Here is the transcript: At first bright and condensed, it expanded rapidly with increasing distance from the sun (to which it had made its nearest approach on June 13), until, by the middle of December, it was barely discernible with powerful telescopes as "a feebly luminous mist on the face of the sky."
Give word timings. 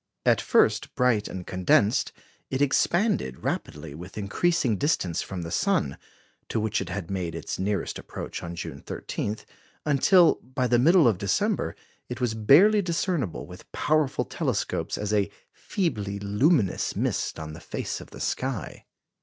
At 0.25 0.41
first 0.41 0.95
bright 0.95 1.27
and 1.27 1.45
condensed, 1.45 2.11
it 2.49 2.59
expanded 2.59 3.43
rapidly 3.43 3.93
with 3.93 4.17
increasing 4.17 4.75
distance 4.79 5.21
from 5.21 5.43
the 5.43 5.51
sun 5.51 5.95
(to 6.49 6.59
which 6.59 6.81
it 6.81 6.89
had 6.89 7.11
made 7.11 7.35
its 7.35 7.59
nearest 7.59 7.99
approach 7.99 8.41
on 8.41 8.55
June 8.55 8.81
13), 8.81 9.37
until, 9.85 10.39
by 10.41 10.65
the 10.65 10.79
middle 10.79 11.07
of 11.07 11.19
December, 11.19 11.75
it 12.09 12.19
was 12.19 12.33
barely 12.33 12.81
discernible 12.81 13.45
with 13.45 13.71
powerful 13.73 14.25
telescopes 14.25 14.97
as 14.97 15.13
"a 15.13 15.29
feebly 15.53 16.17
luminous 16.17 16.95
mist 16.95 17.39
on 17.39 17.53
the 17.53 17.59
face 17.59 18.01
of 18.01 18.09
the 18.09 18.19
sky." 18.19 18.85